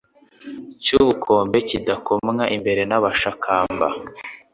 cy'ubukombe 0.83 1.57
kidakomwa 1.69 2.43
imbere 2.55 2.81
n'abashakamba. 2.89 3.87